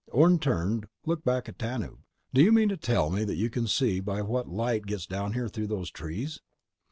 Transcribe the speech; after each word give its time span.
Orne 0.11 0.39
turned, 0.39 0.87
looked 1.05 1.23
back 1.25 1.47
at 1.47 1.59
Tanub. 1.59 1.99
"Do 2.33 2.41
you 2.41 2.51
mean 2.51 2.69
to 2.69 2.75
tell 2.75 3.11
me 3.11 3.23
that 3.23 3.35
you 3.35 3.51
can 3.51 3.67
see 3.67 3.99
by 3.99 4.23
what 4.23 4.49
light 4.49 4.87
gets 4.87 5.05
down 5.05 5.33
here 5.33 5.47
through 5.47 5.67
those 5.67 5.91
trees?" 5.91 6.39